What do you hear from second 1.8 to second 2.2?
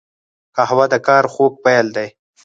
دی